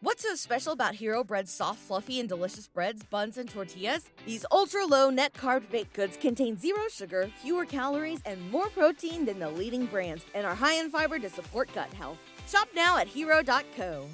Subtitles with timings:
[0.00, 4.08] What's so special about Hero Bread's soft, fluffy, and delicious breads, buns, and tortillas?
[4.24, 9.24] These ultra low net carb baked goods contain zero sugar, fewer calories, and more protein
[9.24, 12.16] than the leading brands, and are high in fiber to support gut health.
[12.46, 14.06] Shop now at hero.co.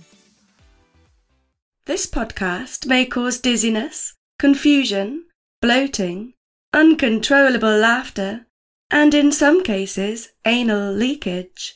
[1.84, 5.26] This podcast may cause dizziness, confusion,
[5.60, 6.32] bloating,
[6.72, 8.46] uncontrollable laughter,
[8.90, 11.74] and in some cases, anal leakage.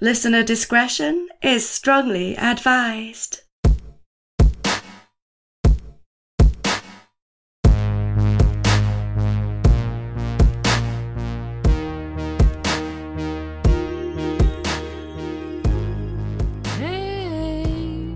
[0.00, 3.40] Listener discretion is strongly advised.
[16.76, 18.14] Hey!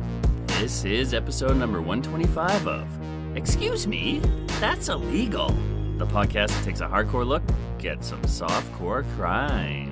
[0.60, 2.86] This is episode number 125 of
[3.36, 4.20] Excuse Me,
[4.60, 5.48] That's Illegal.
[5.98, 7.42] The podcast that takes a hardcore look
[7.84, 9.91] at some softcore crimes.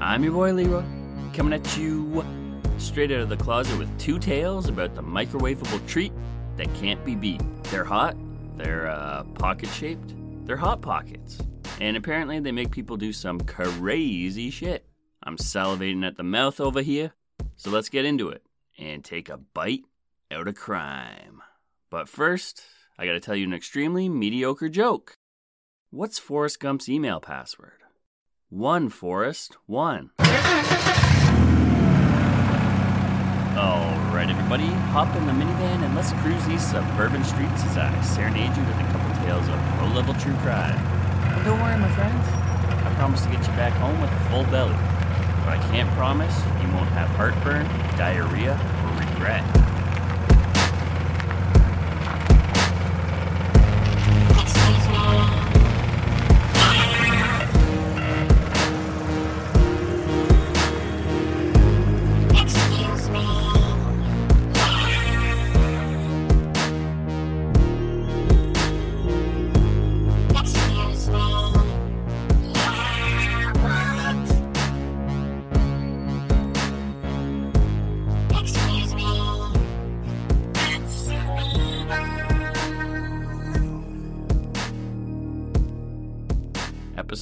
[0.00, 0.84] I'm your boy Leroy,
[1.34, 2.24] coming at you
[2.78, 6.12] straight out of the closet with two tales about the microwavable treat
[6.56, 7.42] that can't be beat.
[7.64, 8.16] They're hot,
[8.56, 10.14] they're uh, pocket shaped,
[10.46, 11.38] they're hot pockets,
[11.80, 14.86] and apparently they make people do some crazy shit.
[15.24, 17.14] I'm salivating at the mouth over here,
[17.56, 18.44] so let's get into it
[18.78, 19.84] and take a bite
[20.30, 21.42] out of crime.
[21.90, 22.62] But first,
[22.96, 25.16] I gotta tell you an extremely mediocre joke.
[25.90, 27.77] What's Forrest Gump's email password?
[28.50, 30.08] One, Forest, one.
[33.54, 38.56] Alright, everybody, hop in the minivan and let's cruise these suburban streets as I serenade
[38.56, 40.78] you with a couple tales of low level true crime.
[41.36, 42.26] And don't worry, my friends,
[42.86, 44.72] I promise to get you back home with a full belly.
[45.44, 47.66] But I can't promise you won't have heartburn,
[47.98, 49.44] diarrhea, or regret.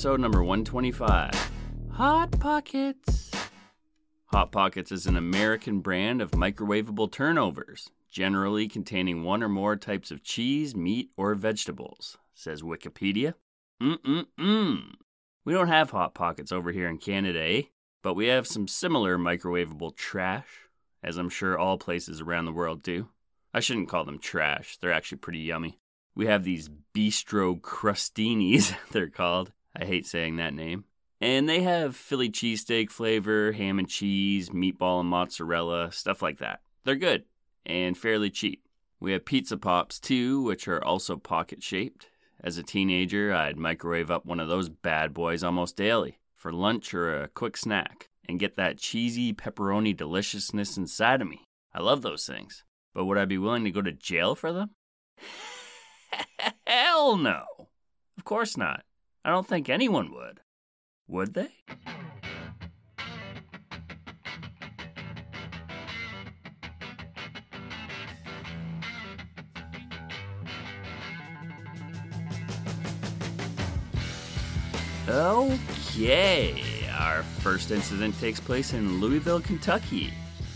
[0.07, 1.51] Episode number 125
[1.95, 3.33] Hot Pockets.
[4.27, 10.13] Hot Pockets is an American brand of microwavable turnovers, generally containing one or more types
[10.13, 13.35] of cheese, meat, or vegetables, says Wikipedia.
[13.83, 14.93] Mm-mm-mm.
[15.45, 17.63] We don't have Hot Pockets over here in Canada, eh?
[18.05, 20.69] But we have some similar microwavable trash,
[21.03, 23.09] as I'm sure all places around the world do.
[23.53, 25.81] I shouldn't call them trash, they're actually pretty yummy.
[26.15, 29.51] We have these bistro crustinis, they're called.
[29.79, 30.85] I hate saying that name.
[31.21, 36.61] And they have Philly cheesesteak flavor, ham and cheese, meatball and mozzarella, stuff like that.
[36.85, 37.25] They're good
[37.65, 38.63] and fairly cheap.
[39.01, 42.09] We have pizza pops too, which are also pocket shaped.
[42.43, 46.95] As a teenager, I'd microwave up one of those bad boys almost daily for lunch
[46.95, 51.45] or a quick snack and get that cheesy pepperoni deliciousness inside of me.
[51.75, 52.65] I love those things.
[52.95, 54.71] But would I be willing to go to jail for them?
[56.67, 57.45] Hell no.
[58.17, 58.85] Of course not.
[59.27, 60.39] I don't think anyone would.
[61.09, 61.49] Would they?
[75.09, 76.63] Okay,
[76.97, 80.13] our first incident takes place in Louisville, Kentucky.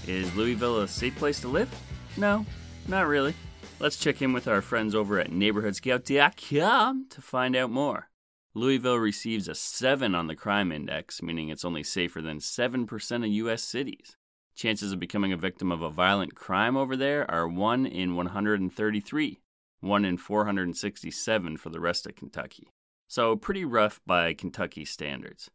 [0.07, 1.69] Is Louisville a safe place to live?
[2.17, 2.47] No,
[2.87, 3.35] not really.
[3.81, 8.10] Let's check in with our friends over at neighborhoodscout.com to find out more.
[8.53, 13.31] Louisville receives a 7 on the crime index, meaning it's only safer than 7% of
[13.31, 13.63] U.S.
[13.63, 14.17] cities.
[14.57, 19.41] chances of becoming a victim of a violent crime over there are 1 in 133,
[19.81, 22.73] 1 in 467 for the rest of Kentucky.
[23.07, 25.51] So, pretty rough by Kentucky standards.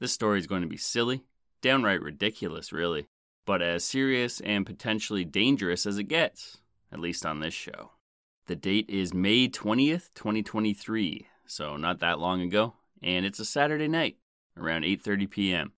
[0.00, 1.24] This story is going to be silly,
[1.60, 3.08] downright ridiculous, really,
[3.46, 6.58] but as serious and potentially dangerous as it gets,
[6.90, 7.92] at least on this show.
[8.46, 13.88] The date is May 20th, 2023, so not that long ago, and it's a Saturday
[13.88, 14.16] night
[14.56, 15.72] around 8:30 p.m.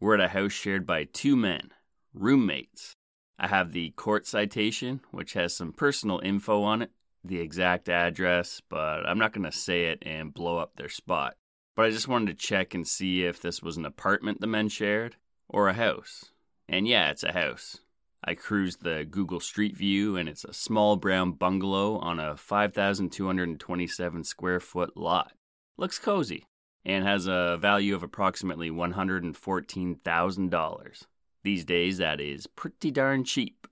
[0.00, 1.72] We're at a house shared by two men,
[2.14, 2.94] roommates.
[3.38, 6.90] I have the court citation, which has some personal info on it,
[7.24, 11.36] the exact address, but I'm not going to say it and blow up their spot.
[11.74, 14.68] But I just wanted to check and see if this was an apartment the men
[14.68, 15.16] shared
[15.48, 16.26] or a house.
[16.68, 17.80] And yeah, it's a house.
[18.28, 24.24] I cruised the Google Street View, and it's a small brown bungalow on a 5,227
[24.24, 25.34] square foot lot.
[25.76, 26.44] Looks cozy
[26.84, 31.02] and has a value of approximately $114,000.
[31.44, 33.68] These days, that is pretty darn cheap.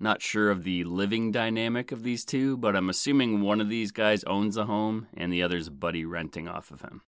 [0.00, 3.90] Not sure of the living dynamic of these two, but I'm assuming one of these
[3.90, 7.02] guys owns a home and the other's a buddy renting off of him.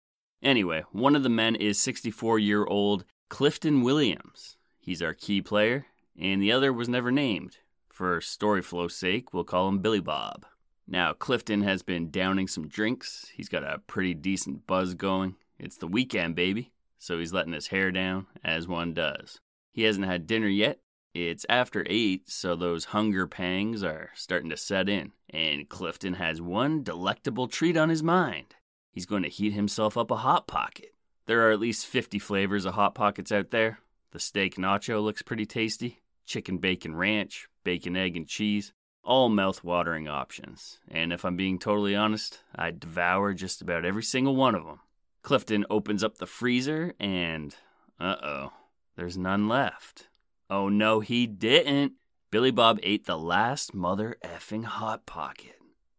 [0.42, 4.56] Anyway, one of the men is 64 year old Clifton Williams.
[4.80, 5.86] He's our key player,
[6.18, 7.58] and the other was never named.
[7.88, 10.46] For story flow's sake, we'll call him Billy Bob.
[10.86, 13.30] Now, Clifton has been downing some drinks.
[13.34, 15.36] He's got a pretty decent buzz going.
[15.58, 19.40] It's the weekend, baby, so he's letting his hair down, as one does.
[19.72, 20.80] He hasn't had dinner yet.
[21.14, 26.40] It's after 8, so those hunger pangs are starting to set in, and Clifton has
[26.40, 28.54] one delectable treat on his mind.
[28.92, 30.94] He's going to heat himself up a Hot Pocket.
[31.26, 33.80] There are at least 50 flavors of Hot Pockets out there.
[34.12, 38.72] The steak nacho looks pretty tasty, chicken bacon ranch, bacon egg and cheese,
[39.02, 40.78] all mouth-watering options.
[40.86, 44.80] And if I'm being totally honest, I devour just about every single one of them.
[45.22, 47.56] Clifton opens up the freezer and
[47.98, 48.52] uh-oh,
[48.96, 50.08] there's none left.
[50.50, 51.94] Oh no, he didn't.
[52.30, 55.56] Billy Bob ate the last mother effing hot pocket.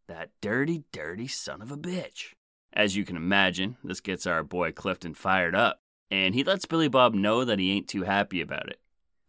[0.07, 2.33] That dirty, dirty son of a bitch.
[2.71, 5.79] As you can imagine, this gets our boy Clifton fired up,
[6.11, 8.79] and he lets Billy Bob know that he ain't too happy about it.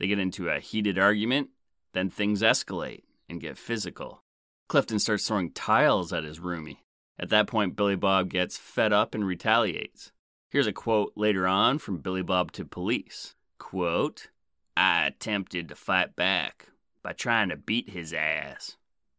[0.00, 1.50] They get into a heated argument,
[1.92, 4.24] then things escalate and get physical.
[4.66, 6.78] Clifton starts throwing tiles at his roomie.
[7.18, 10.10] At that point, Billy Bob gets fed up and retaliates.
[10.48, 13.34] Here's a quote later on from Billy Bob to police.
[13.58, 14.28] Quote,
[14.74, 16.68] I attempted to fight back
[17.02, 18.78] by trying to beat his ass.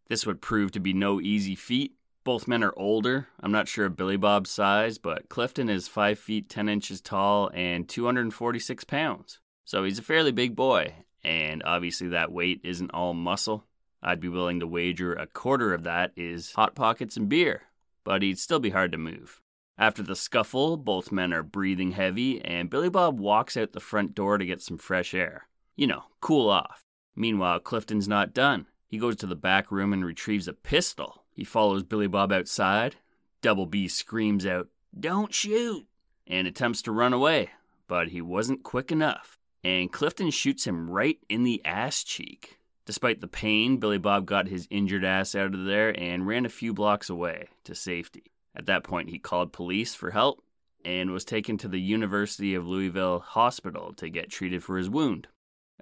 [0.10, 1.94] This would prove to be no easy feat.
[2.24, 3.28] Both men are older.
[3.40, 7.52] I'm not sure of Billy Bob's size, but Clifton is 5 feet 10 inches tall
[7.54, 9.41] and 246 pounds.
[9.66, 13.66] So he's a fairly big boy, and obviously that weight isn't all muscle.
[14.04, 17.64] I'd be willing to wager a quarter of that is Hot Pockets and beer,
[18.04, 19.42] but he'd still be hard to move.
[19.78, 24.14] After the scuffle, both men are breathing heavy, and Billy Bob walks out the front
[24.14, 25.48] door to get some fresh air.
[25.76, 26.84] You know, cool off.
[27.16, 28.68] Meanwhile, Clifton's not done.
[28.88, 31.24] He goes to the back room and retrieves a pistol.
[31.34, 32.96] He follows Billy Bob outside.
[33.42, 34.68] Double B screams out,
[34.98, 35.88] Don't shoot!
[36.28, 37.50] and attempts to run away,
[37.88, 39.40] but he wasn't quick enough.
[39.64, 42.58] And Clifton shoots him right in the ass cheek.
[42.86, 46.50] Despite the pain, Billy Bob got his injured ass out of there and ran a
[46.50, 48.32] few blocks away to safety.
[48.56, 50.44] At that point, he called police for help
[50.84, 55.28] and was taken to the University of Louisville Hospital to get treated for his wound.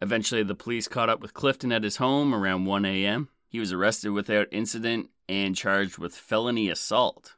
[0.02, 3.30] Eventually, the police caught up with Clifton at his home around 1 a.m.
[3.48, 7.36] He was arrested without incident and charged with felony assault.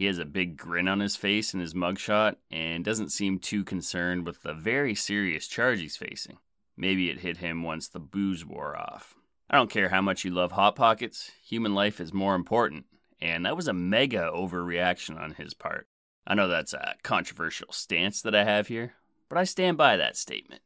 [0.00, 3.64] He has a big grin on his face in his mugshot and doesn't seem too
[3.64, 6.38] concerned with the very serious charge he's facing.
[6.74, 9.14] Maybe it hit him once the booze wore off.
[9.50, 12.86] I don't care how much you love Hot Pockets, human life is more important,
[13.20, 15.86] and that was a mega overreaction on his part.
[16.26, 18.94] I know that's a controversial stance that I have here,
[19.28, 20.62] but I stand by that statement.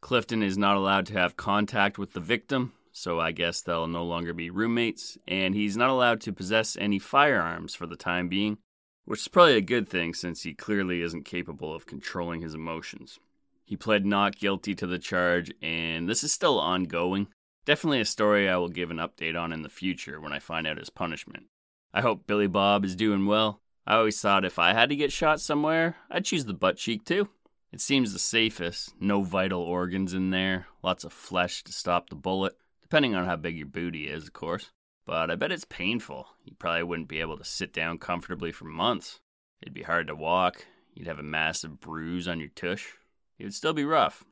[0.00, 4.04] Clifton is not allowed to have contact with the victim, so I guess they'll no
[4.04, 8.58] longer be roommates, and he's not allowed to possess any firearms for the time being,
[9.04, 13.18] which is probably a good thing since he clearly isn't capable of controlling his emotions.
[13.64, 17.28] He pled not guilty to the charge, and this is still ongoing.
[17.64, 20.66] Definitely a story I will give an update on in the future when I find
[20.66, 21.46] out his punishment.
[21.94, 23.60] I hope Billy Bob is doing well.
[23.86, 27.04] I always thought if I had to get shot somewhere, I'd choose the butt cheek
[27.04, 27.28] too.
[27.72, 32.14] It seems the safest, no vital organs in there, lots of flesh to stop the
[32.14, 34.70] bullet, depending on how big your booty is, of course.
[35.04, 36.28] But I bet it's painful.
[36.44, 39.20] You probably wouldn't be able to sit down comfortably for months.
[39.60, 40.66] It'd be hard to walk.
[40.94, 42.86] You'd have a massive bruise on your tush
[43.42, 44.24] it would still be rough.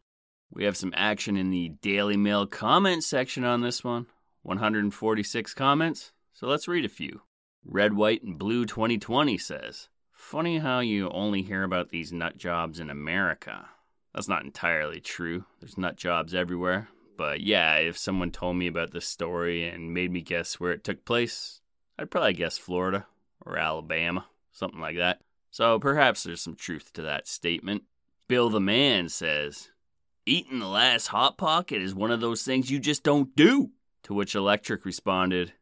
[0.53, 4.07] We have some action in the Daily Mail comment section on this one
[4.43, 7.23] 146 comments, so let's read a few.
[7.65, 12.79] Red, White, and Blue 2020 says, Funny how you only hear about these nut jobs
[12.79, 13.69] in America.
[14.15, 15.45] That's not entirely true.
[15.59, 16.89] There's nut jobs everywhere,
[17.21, 20.83] But yeah, if someone told me about this story and made me guess where it
[20.83, 21.61] took place,
[21.99, 23.05] I'd probably guess Florida
[23.45, 25.21] or Alabama, something like that.
[25.51, 27.83] So perhaps there's some truth to that statement.
[28.27, 29.69] Bill the Man says,
[30.25, 33.69] Eating the last Hot Pocket is one of those things you just don't do.
[34.05, 35.53] To which Electric responded,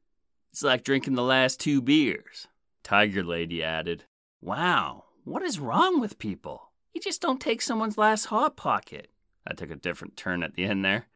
[0.53, 2.47] It's like drinking the last two beers.
[2.85, 4.05] Tiger Lady added,
[4.41, 6.71] Wow, what is wrong with people?
[6.95, 9.11] You just don't take someone's last Hot Pocket.
[9.45, 11.09] That took a different turn at the end there.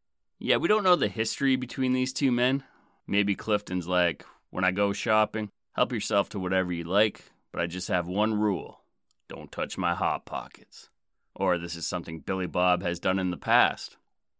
[0.44, 2.64] Yeah, we don't know the history between these two men.
[3.06, 7.68] Maybe Clifton's like, When I go shopping, help yourself to whatever you like, but I
[7.68, 8.80] just have one rule
[9.28, 10.90] don't touch my Hot Pockets.
[11.36, 13.96] Or this is something Billy Bob has done in the past.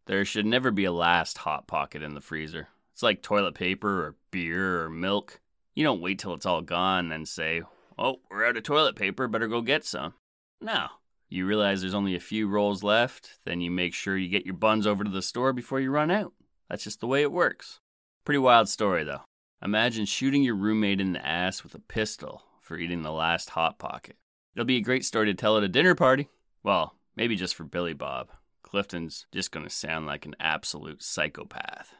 [0.06, 2.66] There should never be a last Hot Pocket in the freezer.
[2.92, 5.40] It's like toilet paper or beer or milk.
[5.76, 7.62] You don't wait till it's all gone and then say,
[7.96, 10.14] Oh, we're out of toilet paper, better go get some.
[10.60, 10.88] No.
[11.32, 14.54] You realize there's only a few rolls left, then you make sure you get your
[14.54, 16.34] buns over to the store before you run out.
[16.68, 17.80] That's just the way it works.
[18.26, 19.22] Pretty wild story, though.
[19.64, 23.78] Imagine shooting your roommate in the ass with a pistol for eating the last Hot
[23.78, 24.16] Pocket.
[24.54, 26.28] It'll be a great story to tell at a dinner party.
[26.62, 28.28] Well, maybe just for Billy Bob.
[28.62, 31.94] Clifton's just going to sound like an absolute psychopath.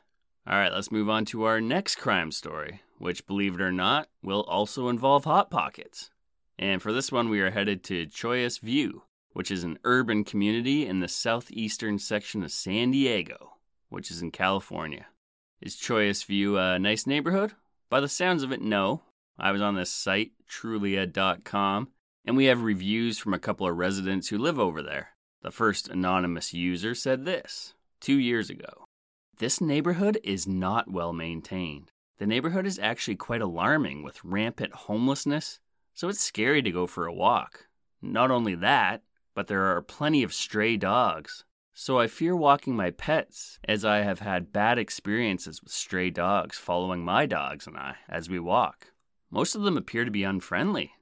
[0.47, 4.11] All right, let's move on to our next crime story, which, believe it or not,
[4.23, 6.11] will also involve Hot Pockets.
[6.59, 10.87] And for this one, we are headed to Chollas View, which is an urban community
[10.87, 13.55] in the southeastern section of San Diego,
[13.89, 15.07] which is in California.
[15.61, 17.53] Is Chollas View a nice neighborhood?
[17.89, 19.03] By the sounds of it, no.
[19.39, 21.89] I was on this site, trulia.com,
[22.25, 25.11] and we have reviews from a couple of residents who live over there.
[25.43, 28.85] The first anonymous user said this two years ago
[29.39, 31.91] This neighborhood is not well maintained.
[32.19, 35.59] The neighborhood is actually quite alarming with rampant homelessness,
[35.95, 37.67] so it's scary to go for a walk.
[38.01, 39.03] Not only that,
[39.35, 41.45] but there are plenty of stray dogs.
[41.75, 46.59] So I fear walking my pets, as I have had bad experiences with stray dogs
[46.59, 48.93] following my dogs and I as we walk.
[49.31, 50.93] Most of them appear to be unfriendly,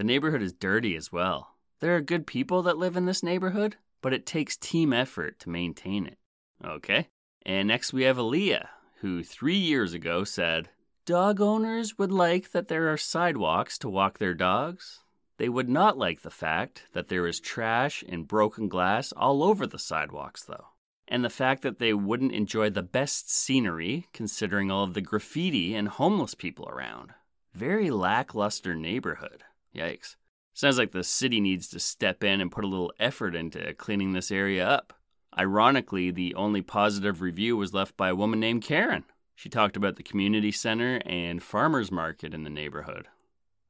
[0.00, 1.56] the neighborhood is dirty as well.
[1.80, 5.50] There are good people that live in this neighborhood, but it takes team effort to
[5.50, 6.16] maintain it.
[6.64, 7.08] Okay.
[7.44, 8.68] And next we have Aaliyah,
[9.00, 10.70] who three years ago said,
[11.04, 15.00] Dog owners would like that there are sidewalks to walk their dogs.
[15.40, 19.66] They would not like the fact that there is trash and broken glass all over
[19.66, 20.66] the sidewalks, though.
[21.08, 25.74] And the fact that they wouldn't enjoy the best scenery considering all of the graffiti
[25.74, 27.14] and homeless people around.
[27.54, 29.44] Very lackluster neighborhood.
[29.74, 30.16] Yikes.
[30.52, 34.12] Sounds like the city needs to step in and put a little effort into cleaning
[34.12, 34.92] this area up.
[35.38, 39.04] Ironically, the only positive review was left by a woman named Karen.
[39.34, 43.08] She talked about the community center and farmers market in the neighborhood.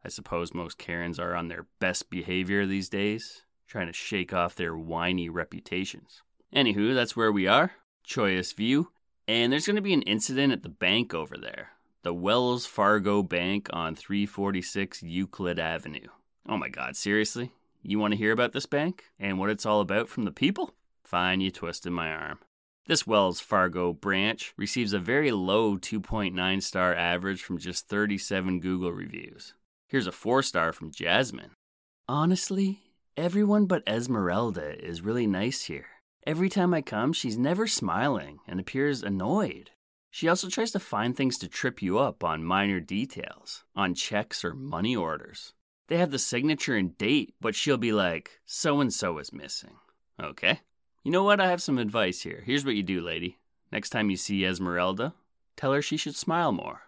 [0.04, 4.54] I suppose most Karens are on their best behavior these days, trying to shake off
[4.54, 6.22] their whiny reputations.
[6.54, 7.72] Anywho, that's where we are,
[8.06, 8.90] Chollas View,
[9.28, 11.70] and there's going to be an incident at the bank over there
[12.02, 16.08] the Wells Fargo Bank on 346 Euclid Avenue.
[16.48, 17.52] Oh my god, seriously?
[17.82, 20.74] You want to hear about this bank and what it's all about from the people?
[21.04, 22.38] Fine, you twisted my arm.
[22.86, 28.92] This Wells Fargo branch receives a very low 2.9 star average from just 37 Google
[28.92, 29.54] reviews.
[29.90, 31.50] Here's a 4 star from Jasmine.
[32.08, 32.78] Honestly,
[33.16, 35.86] everyone but Esmeralda is really nice here.
[36.24, 39.72] Every time I come, she's never smiling and appears annoyed.
[40.08, 44.44] She also tries to find things to trip you up on minor details, on checks
[44.44, 45.54] or money orders.
[45.88, 49.74] They have the signature and date, but she'll be like, so and so is missing.
[50.22, 50.60] Okay.
[51.02, 51.40] You know what?
[51.40, 52.44] I have some advice here.
[52.46, 53.38] Here's what you do, lady.
[53.72, 55.14] Next time you see Esmeralda,
[55.56, 56.82] tell her she should smile more.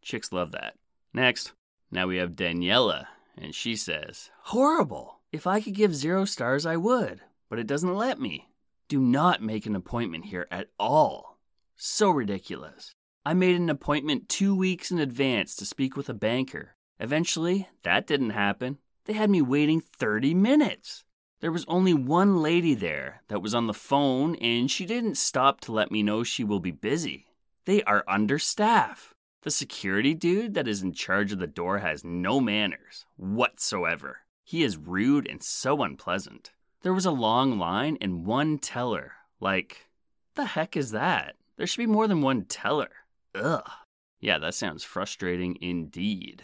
[0.00, 0.76] Chicks love that.
[1.12, 1.52] Next,
[1.90, 5.20] now we have Daniela, and she says, Horrible!
[5.32, 8.48] If I could give zero stars, I would, but it doesn't let me.
[8.88, 11.38] Do not make an appointment here at all.
[11.76, 12.92] So ridiculous.
[13.24, 16.76] I made an appointment two weeks in advance to speak with a banker.
[17.00, 18.78] Eventually, that didn't happen.
[19.04, 21.04] They had me waiting 30 minutes.
[21.40, 25.60] There was only one lady there that was on the phone, and she didn't stop
[25.62, 27.26] to let me know she will be busy.
[27.66, 29.15] They are understaffed.
[29.46, 34.22] The security dude that is in charge of the door has no manners whatsoever.
[34.42, 36.50] He is rude and so unpleasant.
[36.82, 39.12] There was a long line and one teller.
[39.38, 39.86] Like,
[40.34, 41.36] the heck is that?
[41.56, 42.88] There should be more than one teller.
[43.36, 43.70] Ugh.
[44.18, 46.42] Yeah, that sounds frustrating indeed.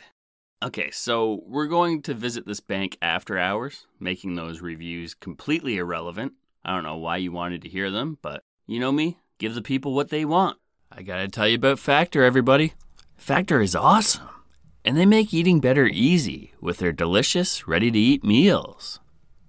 [0.63, 6.35] Okay, so we're going to visit this bank after hours, making those reviews completely irrelevant.
[6.65, 9.61] I don't know why you wanted to hear them, but you know me, give the
[9.61, 10.59] people what they want.
[10.93, 12.75] I gotta tell you about Factor, everybody.
[13.23, 14.29] Factor is awesome,
[14.85, 18.99] and they make eating better easy with their delicious, ready to eat meals.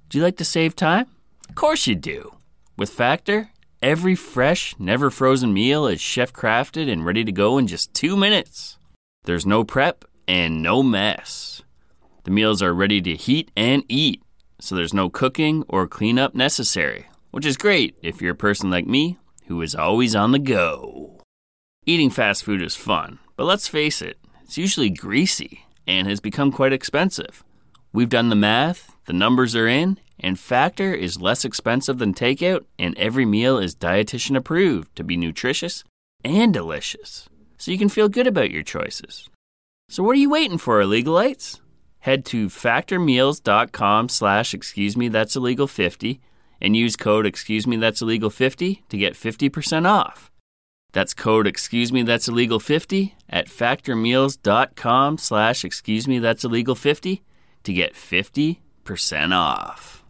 [0.10, 1.08] Do you like to save time?
[1.50, 2.36] Of course you do.
[2.78, 3.50] With Factor,
[3.82, 8.16] Every fresh, never frozen meal is chef crafted and ready to go in just two
[8.16, 8.78] minutes.
[9.24, 11.64] There's no prep and no mess.
[12.26, 14.22] The meals are ready to heat and eat,
[14.60, 18.86] so there's no cooking or cleanup necessary, which is great if you're a person like
[18.86, 21.20] me who is always on the go.
[21.88, 26.52] Eating fast food is fun, but let's face it, it's usually greasy and has become
[26.52, 27.44] quite expensive.
[27.92, 32.66] We've done the math, the numbers are in, and Factor is less expensive than takeout,
[32.80, 35.84] and every meal is dietitian approved to be nutritious
[36.24, 37.28] and delicious.
[37.58, 39.30] So you can feel good about your choices.
[39.90, 41.60] So what are you waiting for, illegalites?
[42.00, 46.20] Head to factormeals.com slash excuse me that's illegal 50
[46.62, 50.32] and use code excuse me that's illegal 50 to get 50% off.
[50.94, 57.24] That's code excuse me that's illegal 50 at factormeals.com slash excuse me that's illegal 50
[57.64, 58.60] to get 50%
[59.36, 60.06] off.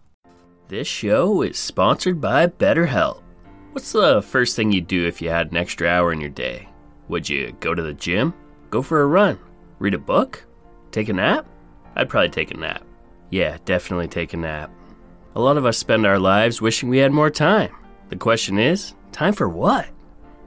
[0.67, 3.21] This show is sponsored by BetterHelp.
[3.71, 6.67] What's the first thing you'd do if you had an extra hour in your day?
[7.07, 8.33] Would you go to the gym?
[8.69, 9.39] Go for a run?
[9.79, 10.43] Read a book?
[10.91, 11.45] Take a nap?
[11.95, 12.83] I'd probably take a nap.
[13.29, 14.71] Yeah, definitely take a nap.
[15.35, 17.73] A lot of us spend our lives wishing we had more time.
[18.09, 19.87] The question is, time for what?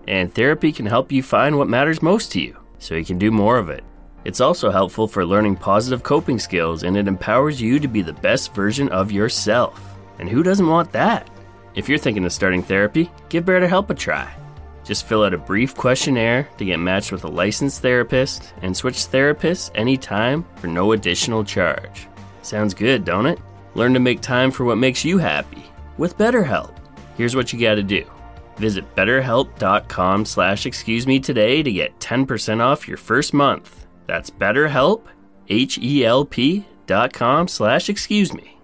[0.07, 3.31] And therapy can help you find what matters most to you so you can do
[3.31, 3.85] more of it.
[4.25, 8.13] It's also helpful for learning positive coping skills and it empowers you to be the
[8.13, 9.81] best version of yourself.
[10.19, 11.29] And who doesn't want that?
[11.75, 14.35] If you're thinking of starting therapy, give BetterHelp a try.
[14.83, 18.97] Just fill out a brief questionnaire to get matched with a licensed therapist and switch
[18.97, 22.07] therapists anytime for no additional charge.
[22.43, 23.39] Sounds good, don't it?
[23.75, 25.65] Learn to make time for what makes you happy
[25.99, 26.75] with BetterHelp.
[27.17, 28.07] Here's what you got to do.
[28.57, 33.87] Visit betterhelp.com slash excuse me today to get 10% off your first month.
[34.07, 35.03] That's betterhelp,
[35.49, 38.57] H-E-L-P dot com slash excuse me.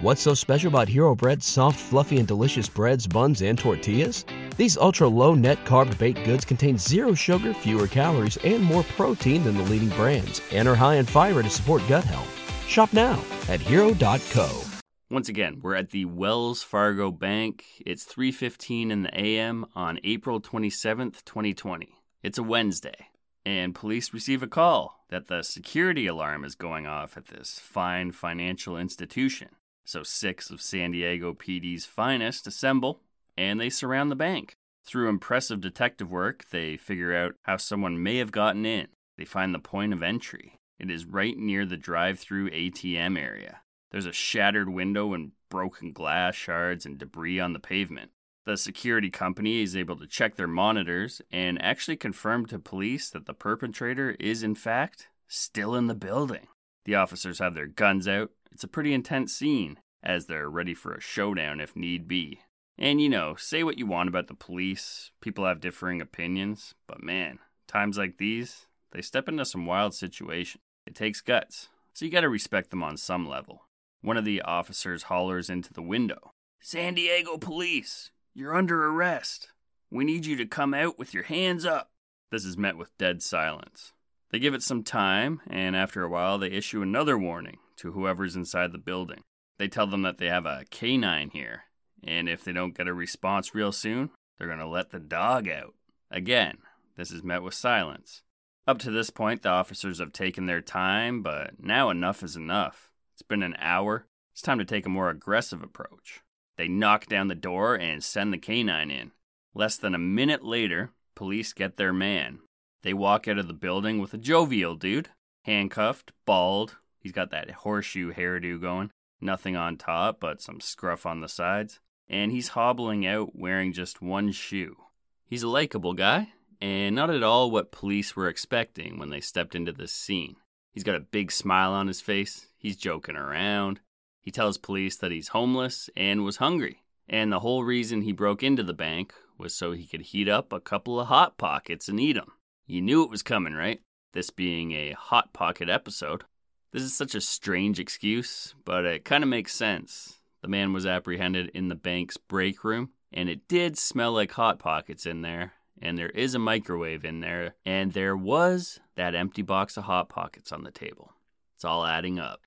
[0.00, 4.24] What's so special about Hero Bread's soft, fluffy, and delicious breads, buns, and tortillas?
[4.56, 9.44] These ultra low net carb baked goods contain zero sugar, fewer calories, and more protein
[9.44, 12.28] than the leading brands, and are high in fiber to support gut health.
[12.66, 14.71] Shop now at hero.co.
[15.12, 17.66] Once again, we're at the Wells Fargo Bank.
[17.84, 21.98] It's 3:15 in the AM on April 27th, 2020.
[22.22, 23.08] It's a Wednesday,
[23.44, 28.12] and police receive a call that the security alarm is going off at this fine
[28.12, 29.48] financial institution.
[29.84, 33.02] So six of San Diego PD's finest assemble
[33.36, 34.54] and they surround the bank.
[34.82, 38.88] Through impressive detective work, they figure out how someone may have gotten in.
[39.18, 40.56] They find the point of entry.
[40.78, 43.60] It is right near the drive through ATM area.
[43.92, 48.10] There's a shattered window and broken glass shards and debris on the pavement.
[48.46, 53.26] The security company is able to check their monitors and actually confirm to police that
[53.26, 56.48] the perpetrator is, in fact, still in the building.
[56.86, 58.30] The officers have their guns out.
[58.50, 62.40] It's a pretty intense scene, as they're ready for a showdown if need be.
[62.78, 67.02] And you know, say what you want about the police, people have differing opinions, but
[67.02, 70.62] man, times like these, they step into some wild situations.
[70.86, 73.66] It takes guts, so you gotta respect them on some level.
[74.02, 79.48] One of the officers hollers into the window San Diego police, you're under arrest.
[79.90, 81.90] We need you to come out with your hands up.
[82.30, 83.92] This is met with dead silence.
[84.30, 88.34] They give it some time, and after a while, they issue another warning to whoever's
[88.34, 89.22] inside the building.
[89.58, 91.64] They tell them that they have a canine here,
[92.02, 95.48] and if they don't get a response real soon, they're going to let the dog
[95.48, 95.74] out.
[96.10, 96.58] Again,
[96.96, 98.22] this is met with silence.
[98.66, 102.91] Up to this point, the officers have taken their time, but now enough is enough.
[103.12, 104.06] It's been an hour.
[104.32, 106.22] It's time to take a more aggressive approach.
[106.56, 109.12] They knock down the door and send the canine in.
[109.54, 112.40] Less than a minute later, police get their man.
[112.82, 115.10] They walk out of the building with a jovial dude,
[115.44, 116.78] handcuffed, bald.
[116.98, 121.80] He's got that horseshoe hairdo going, nothing on top but some scruff on the sides,
[122.08, 124.76] and he's hobbling out wearing just one shoe.
[125.24, 129.54] He's a likable guy, and not at all what police were expecting when they stepped
[129.54, 130.36] into this scene.
[130.72, 133.80] He's got a big smile on his face, he's joking around.
[134.20, 138.42] He tells police that he's homeless and was hungry, and the whole reason he broke
[138.42, 142.00] into the bank was so he could heat up a couple of Hot Pockets and
[142.00, 142.32] eat 'em.
[142.66, 143.82] You knew it was coming, right?
[144.12, 146.24] This being a Hot Pocket episode.
[146.70, 150.20] This is such a strange excuse, but it kind of makes sense.
[150.40, 154.58] The man was apprehended in the bank's break room, and it did smell like Hot
[154.58, 159.42] Pockets in there, and there is a microwave in there, and there was that empty
[159.42, 161.12] box of Hot Pockets on the table.
[161.54, 162.40] It's all adding up.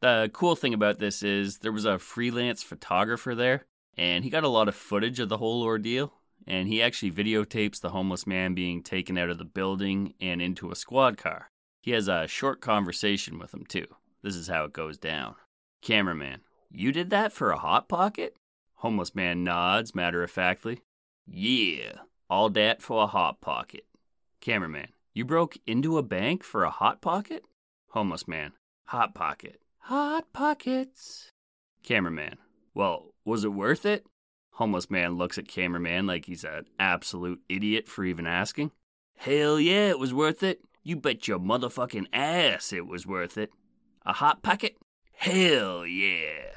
[0.00, 3.64] The cool thing about this is there was a freelance photographer there,
[3.96, 6.12] and he got a lot of footage of the whole ordeal.
[6.44, 10.72] And he actually videotapes the homeless man being taken out of the building and into
[10.72, 11.50] a squad car.
[11.82, 13.86] He has a short conversation with him, too.
[14.24, 15.36] This is how it goes down.
[15.82, 18.34] Cameraman, you did that for a Hot Pocket?
[18.78, 20.80] Homeless man nods matter of factly.
[21.28, 21.92] Yeah,
[22.32, 23.84] all dat for a hot pocket.
[24.40, 27.44] Cameraman, you broke into a bank for a hot pocket?
[27.90, 28.52] Homeless man,
[28.86, 29.60] hot pocket.
[29.80, 31.28] Hot pockets.
[31.82, 32.38] Cameraman,
[32.74, 34.06] well, was it worth it?
[34.52, 38.70] Homeless man looks at cameraman like he's an absolute idiot for even asking.
[39.14, 40.60] Hell yeah, it was worth it.
[40.82, 43.50] You bet your motherfucking ass it was worth it.
[44.06, 44.78] A hot pocket?
[45.12, 46.52] Hell yeah.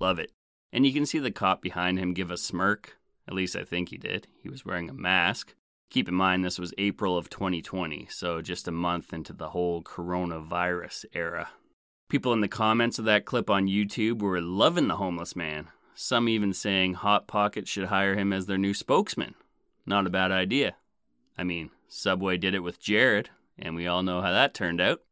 [0.00, 0.32] Love it.
[0.72, 2.96] And you can see the cop behind him give a smirk.
[3.26, 4.26] At least I think he did.
[4.42, 5.54] He was wearing a mask.
[5.90, 9.82] Keep in mind, this was April of 2020, so just a month into the whole
[9.82, 11.50] coronavirus era.
[12.08, 15.68] People in the comments of that clip on YouTube were loving the homeless man.
[15.94, 19.34] Some even saying Hot Pocket should hire him as their new spokesman.
[19.86, 20.74] Not a bad idea.
[21.38, 25.02] I mean, Subway did it with Jared, and we all know how that turned out.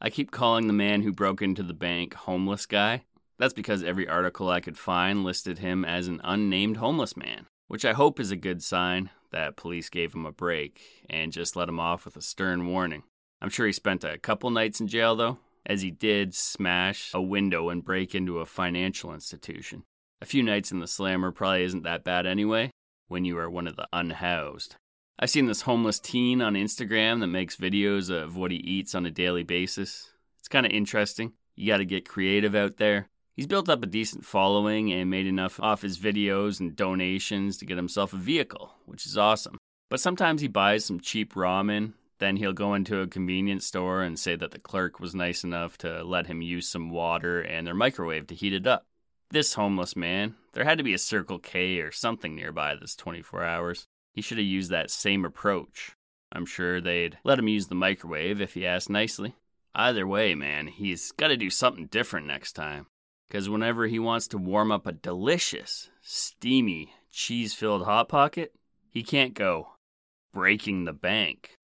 [0.00, 3.04] I keep calling the man who broke into the bank homeless guy.
[3.38, 7.84] That's because every article I could find listed him as an unnamed homeless man, which
[7.84, 11.68] I hope is a good sign that police gave him a break and just let
[11.68, 13.02] him off with a stern warning.
[13.40, 17.20] I'm sure he spent a couple nights in jail though, as he did smash a
[17.20, 19.82] window and break into a financial institution.
[20.22, 22.70] A few nights in the slammer probably isn't that bad anyway,
[23.08, 24.76] when you are one of the unhoused.
[25.18, 29.06] I've seen this homeless teen on Instagram that makes videos of what he eats on
[29.06, 30.10] a daily basis.
[30.38, 31.32] It's kind of interesting.
[31.54, 33.08] You got to get creative out there.
[33.34, 37.66] He's built up a decent following and made enough off his videos and donations to
[37.66, 39.58] get himself a vehicle, which is awesome.
[39.90, 44.18] But sometimes he buys some cheap ramen, then he'll go into a convenience store and
[44.18, 47.74] say that the clerk was nice enough to let him use some water and their
[47.74, 48.86] microwave to heat it up.
[49.30, 53.42] This homeless man, there had to be a Circle K or something nearby this 24
[53.42, 53.86] hours.
[54.12, 55.96] He should have used that same approach.
[56.30, 59.34] I'm sure they'd let him use the microwave if he asked nicely.
[59.74, 62.86] Either way, man, he's got to do something different next time.
[63.28, 68.54] Because whenever he wants to warm up a delicious, steamy, cheese filled Hot Pocket,
[68.90, 69.68] he can't go
[70.32, 71.56] breaking the bank.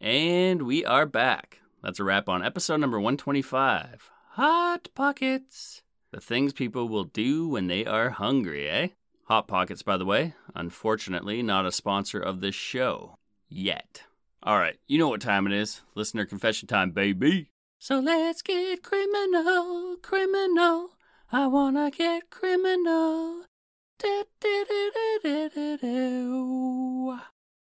[0.00, 1.60] And we are back.
[1.82, 5.82] That's a wrap on episode number 125 Hot Pockets.
[6.10, 8.88] The things people will do when they are hungry, eh?
[9.24, 13.16] Hot Pockets, by the way, unfortunately not a sponsor of this show.
[13.48, 14.02] Yet.
[14.44, 15.82] All right, you know what time it is.
[15.94, 17.50] Listener confession time, baby.
[17.78, 20.90] So let's get criminal, criminal.
[21.30, 23.44] I wanna get criminal.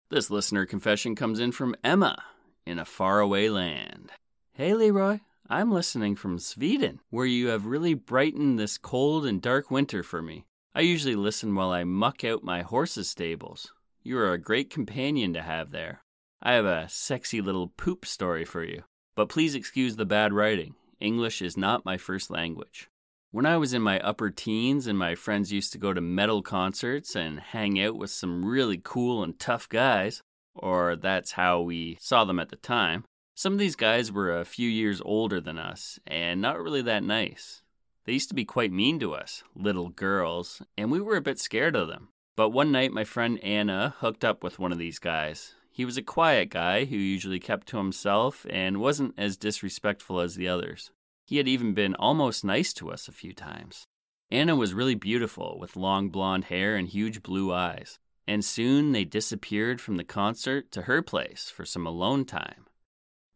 [0.09, 2.21] This listener confession comes in from Emma
[2.65, 4.11] in a faraway land.
[4.51, 5.19] Hey, Leroy.
[5.49, 10.21] I'm listening from Sweden, where you have really brightened this cold and dark winter for
[10.21, 10.43] me.
[10.75, 13.71] I usually listen while I muck out my horse's stables.
[14.03, 16.01] You are a great companion to have there.
[16.41, 18.83] I have a sexy little poop story for you.
[19.15, 20.75] But please excuse the bad writing.
[20.99, 22.89] English is not my first language.
[23.31, 26.41] When I was in my upper teens and my friends used to go to metal
[26.41, 30.21] concerts and hang out with some really cool and tough guys,
[30.55, 33.03] or that's how we saw them at the time,
[33.35, 37.03] some of these guys were a few years older than us and not really that
[37.03, 37.61] nice.
[38.05, 41.39] They used to be quite mean to us, little girls, and we were a bit
[41.39, 42.09] scared of them.
[42.35, 45.55] But one night, my friend Anna hooked up with one of these guys.
[45.77, 50.33] He was a quiet guy who usually kept to himself and wasn't as disrespectful as
[50.33, 50.89] the others.
[51.27, 53.85] He had even been almost nice to us a few times.
[54.31, 57.99] Anna was really beautiful, with long blonde hair and huge blue eyes.
[58.27, 62.65] And soon they disappeared from the concert to her place for some alone time.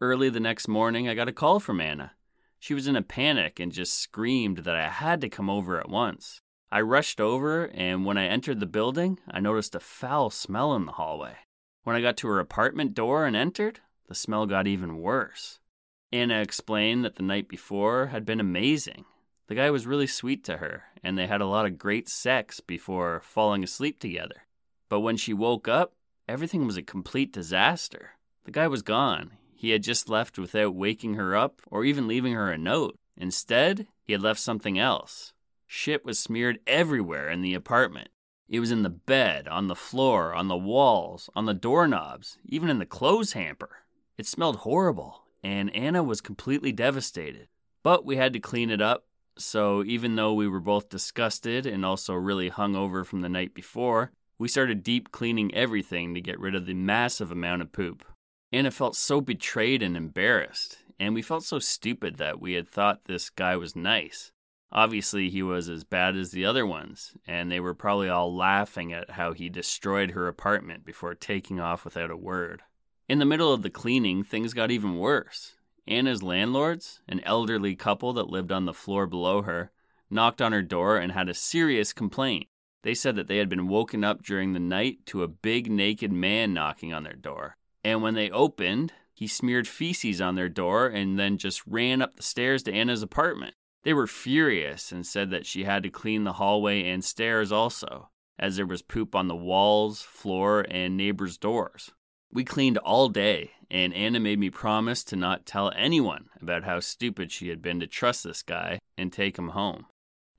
[0.02, 2.14] Early the next morning, I got a call from Anna.
[2.58, 5.90] She was in a panic and just screamed that I had to come over at
[5.90, 6.42] once.
[6.72, 10.88] I rushed over, and when I entered the building, I noticed a foul smell in
[10.88, 11.36] the hallway.
[11.84, 15.60] When I got to her apartment door and entered, the smell got even worse.
[16.12, 19.06] Anna explained that the night before had been amazing.
[19.48, 22.60] The guy was really sweet to her, and they had a lot of great sex
[22.60, 24.44] before falling asleep together.
[24.90, 25.94] But when she woke up,
[26.28, 28.12] everything was a complete disaster.
[28.46, 29.32] The guy was gone.
[29.56, 32.98] He had just left without waking her up or even leaving her a note.
[33.18, 35.34] Instead, he had left something else.
[35.68, 38.10] Shit was smeared everywhere in the apartment.
[38.52, 42.70] It was in the bed, on the floor, on the walls, on the doorknobs, even
[42.70, 43.78] in the clothes hamper.
[44.18, 47.48] It smelled horrible, and Anna was completely devastated.
[47.82, 49.06] But we had to clean it up,
[49.38, 54.12] so even though we were both disgusted and also really hungover from the night before,
[54.38, 58.04] we started deep cleaning everything to get rid of the massive amount of poop.
[58.52, 63.06] Anna felt so betrayed and embarrassed, and we felt so stupid that we had thought
[63.06, 64.34] this guy was nice.
[64.74, 68.94] Obviously, he was as bad as the other ones, and they were probably all laughing
[68.94, 72.62] at how he destroyed her apartment before taking off without a word.
[73.10, 75.56] In the middle of the cleaning, things got even worse.
[75.86, 79.72] Anna's landlords, an elderly couple that lived on the floor below her,
[80.10, 82.48] knocked on her door and had a serious complaint.
[82.84, 86.14] They said that they had been woken up during the night to a big naked
[86.14, 87.58] man knocking on their door.
[87.84, 92.16] And when they opened, he smeared feces on their door and then just ran up
[92.16, 93.56] the stairs to Anna's apartment.
[93.84, 98.10] They were furious and said that she had to clean the hallway and stairs also,
[98.38, 101.92] as there was poop on the walls, floor, and neighbors' doors.
[102.32, 106.80] We cleaned all day, and Anna made me promise to not tell anyone about how
[106.80, 109.88] stupid she had been to trust this guy and take him home.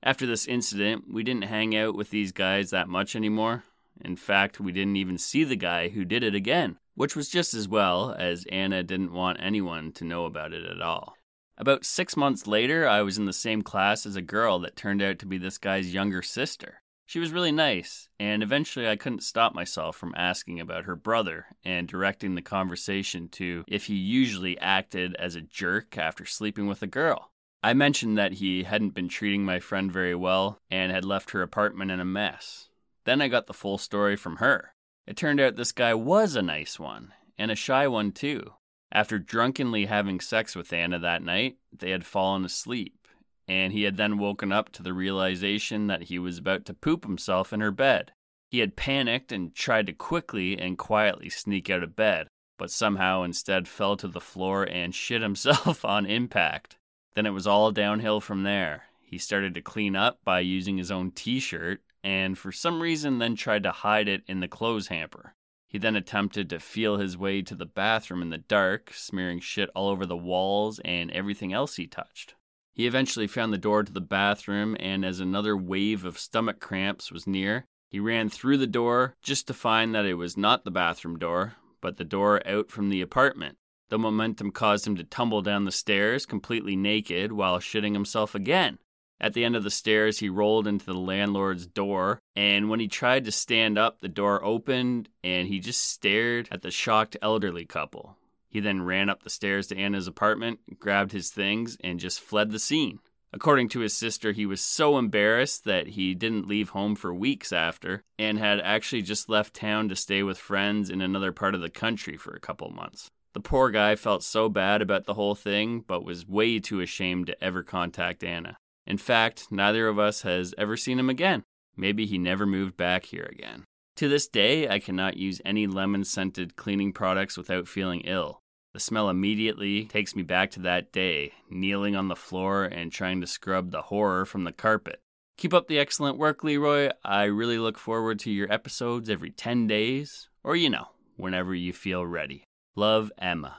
[0.01, 3.63] After this incident, we didn't hang out with these guys that much anymore.
[4.01, 7.53] In fact, we didn't even see the guy who did it again, which was just
[7.53, 11.15] as well, as Anna didn't want anyone to know about it at all.
[11.57, 15.01] About six months later, I was in the same class as a girl that turned
[15.01, 16.81] out to be this guy's younger sister.
[17.05, 21.47] She was really nice, and eventually I couldn't stop myself from asking about her brother
[21.63, 26.81] and directing the conversation to if he usually acted as a jerk after sleeping with
[26.81, 27.31] a girl.
[27.61, 31.41] I mentioned that he hadn't been treating my friend very well and had left her
[31.41, 32.69] apartment in a mess.
[33.05, 34.73] Then I got the full story from her.
[35.05, 38.53] It turned out this guy was a nice one, and a shy one too.
[38.93, 43.07] After drunkenly having sex with Anna that night, they had fallen asleep,
[43.47, 47.03] and he had then woken up to the realization that he was about to poop
[47.03, 48.11] himself in her bed.
[48.51, 52.27] He had panicked and tried to quickly and quietly sneak out of bed,
[52.59, 56.77] but somehow instead fell to the floor and shit himself on impact.
[57.15, 58.83] Then it was all downhill from there.
[59.01, 63.17] He started to clean up by using his own t shirt, and for some reason
[63.17, 65.33] then tried to hide it in the clothes hamper.
[65.73, 69.71] He then attempted to feel his way to the bathroom in the dark, smearing shit
[69.73, 72.35] all over the walls and everything else he touched.
[72.73, 77.11] He eventually found the door to the bathroom, and as another wave of stomach cramps
[77.11, 80.69] was near, he ran through the door just to find that it was not the
[80.69, 83.57] bathroom door, but the door out from the apartment.
[83.89, 88.77] The momentum caused him to tumble down the stairs completely naked while shitting himself again.
[89.23, 92.89] At the end of the stairs, he rolled into the landlord's door, and when he
[92.89, 97.63] tried to stand up, the door opened and he just stared at the shocked elderly
[97.63, 98.17] couple.
[98.49, 102.51] He then ran up the stairs to Anna's apartment, grabbed his things, and just fled
[102.51, 102.99] the scene.
[103.31, 107.53] According to his sister, he was so embarrassed that he didn't leave home for weeks
[107.53, 111.61] after and had actually just left town to stay with friends in another part of
[111.61, 113.09] the country for a couple months.
[113.31, 117.27] The poor guy felt so bad about the whole thing, but was way too ashamed
[117.27, 118.57] to ever contact Anna.
[118.85, 121.43] In fact, neither of us has ever seen him again.
[121.75, 123.63] Maybe he never moved back here again.
[123.97, 128.39] To this day, I cannot use any lemon scented cleaning products without feeling ill.
[128.73, 133.21] The smell immediately takes me back to that day, kneeling on the floor and trying
[133.21, 134.99] to scrub the horror from the carpet.
[135.37, 136.89] Keep up the excellent work, Leroy.
[137.03, 141.71] I really look forward to your episodes every 10 days, or you know, whenever you
[141.71, 142.43] feel ready.
[142.75, 143.57] Love, Emma.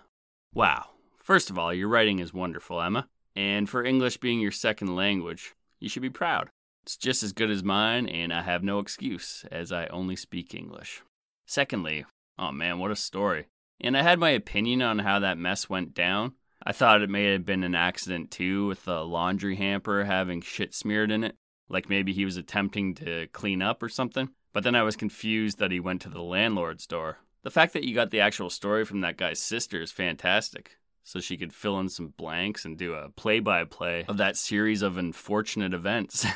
[0.53, 0.91] Wow.
[1.23, 3.09] First of all, your writing is wonderful, Emma.
[3.37, 6.51] And for English being your second language, you should be proud.
[6.85, 10.55] It's just as good as mine, and I have no excuse, as I only speak
[10.55, 11.03] English.
[11.47, 12.05] Secondly,
[12.39, 13.47] oh man, what a story.
[13.81, 16.35] And I had my opinion on how that mess went down.
[16.63, 20.75] I thought it may have been an accident too, with the laundry hamper having shit
[20.75, 21.37] smeared in it.
[21.69, 24.31] Like maybe he was attempting to clean up or something.
[24.53, 27.19] But then I was confused that he went to the landlord's door.
[27.43, 30.79] The fact that you got the actual story from that guy's sister is fantastic.
[31.05, 34.37] So she could fill in some blanks and do a play by play of that
[34.37, 36.27] series of unfortunate events.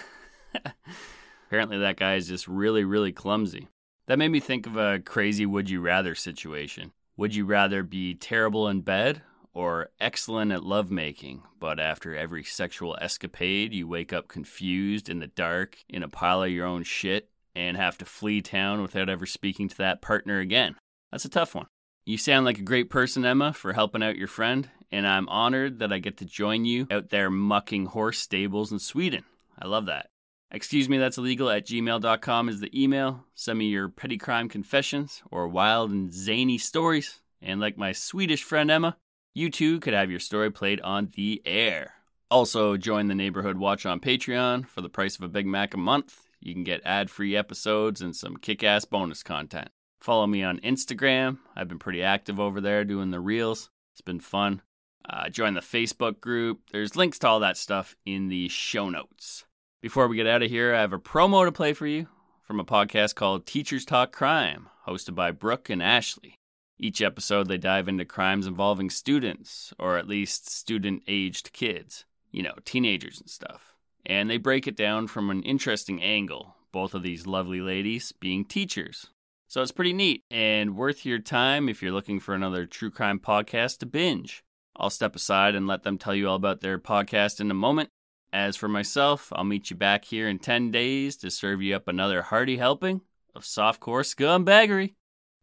[1.47, 3.69] Apparently, that guy is just really, really clumsy.
[4.07, 6.93] That made me think of a crazy would you rather situation.
[7.17, 9.23] Would you rather be terrible in bed
[9.55, 15.27] or excellent at lovemaking, but after every sexual escapade, you wake up confused in the
[15.27, 19.27] dark in a pile of your own shit and have to flee town without ever
[19.27, 20.77] speaking to that partner again?
[21.11, 21.67] That's a tough one.
[22.09, 25.81] You sound like a great person, Emma, for helping out your friend, and I'm honored
[25.81, 29.25] that I get to join you out there mucking horse stables in Sweden.
[29.59, 30.09] I love that.
[30.51, 33.27] Excuse me, that's illegal at gmail.com is the email.
[33.35, 37.21] Send me your petty crime confessions or wild and zany stories.
[37.43, 38.97] And like my Swedish friend Emma,
[39.35, 41.93] you too could have your story played on the air.
[42.31, 45.77] Also, join the Neighborhood Watch on Patreon for the price of a Big Mac a
[45.77, 46.23] month.
[46.41, 49.69] You can get ad free episodes and some kick ass bonus content.
[50.01, 51.39] Follow me on Instagram.
[51.57, 53.71] I've been pretty active over there doing the reels.
[53.93, 54.63] It's been fun.
[55.09, 56.61] Uh, join the Facebook group.
[56.71, 59.45] There's links to all that stuff in the show notes.
[59.81, 62.07] Before we get out of here, I have a promo to play for you
[62.43, 66.35] from a podcast called Teachers Talk Crime, hosted by Brooke and Ashley.
[66.79, 72.43] Each episode, they dive into crimes involving students, or at least student aged kids, you
[72.43, 73.75] know, teenagers and stuff.
[74.07, 78.45] And they break it down from an interesting angle, both of these lovely ladies being
[78.45, 79.09] teachers.
[79.51, 83.19] So it's pretty neat and worth your time if you're looking for another true crime
[83.19, 84.45] podcast to binge.
[84.77, 87.89] I'll step aside and let them tell you all about their podcast in a moment.
[88.31, 91.89] As for myself, I'll meet you back here in 10 days to serve you up
[91.89, 93.01] another hearty helping
[93.35, 94.93] of softcore scumbaggery.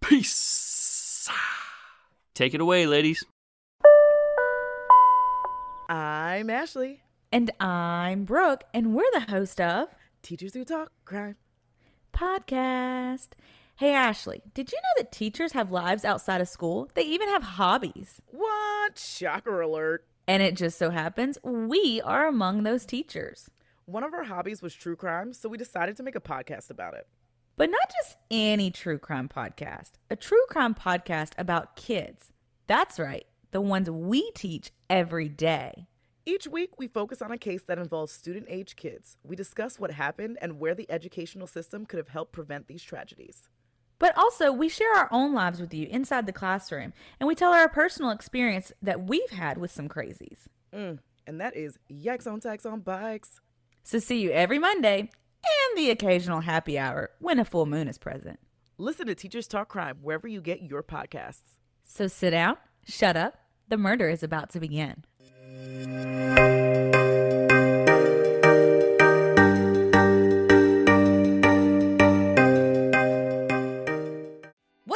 [0.01, 1.27] Peace!
[2.35, 3.25] Take it away, ladies.
[5.89, 7.01] I'm Ashley.
[7.31, 9.87] And I'm Brooke, and we're the host of
[10.21, 11.37] Teachers Who Talk Crime.
[12.13, 13.29] Podcast.
[13.77, 16.89] Hey, Ashley, did you know that teachers have lives outside of school?
[16.93, 18.21] They even have hobbies.
[18.27, 18.97] What?
[18.97, 20.07] Shocker alert.
[20.29, 23.49] And it just so happens we are among those teachers.
[23.83, 26.93] One of our hobbies was true crime, so we decided to make a podcast about
[26.93, 27.09] it.
[27.57, 32.31] But not just any true crime podcast, a true crime podcast about kids.
[32.67, 35.87] That's right, the ones we teach every day.
[36.25, 39.17] Each week, we focus on a case that involves student age kids.
[39.21, 43.49] We discuss what happened and where the educational system could have helped prevent these tragedies.
[43.97, 47.53] But also, we share our own lives with you inside the classroom, and we tell
[47.53, 50.47] our personal experience that we've had with some crazies.
[50.73, 53.39] Mm, and that is Yikes on Tax on Bikes.
[53.83, 57.97] So, see you every Monday and the occasional happy hour when a full moon is
[57.97, 58.39] present.
[58.77, 61.57] Listen to Teachers Talk Crime wherever you get your podcasts.
[61.83, 63.37] So, sit down, shut up.
[63.69, 65.05] The murder is about to begin.